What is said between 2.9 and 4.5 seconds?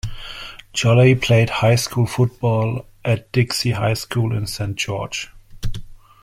at Dixie High School in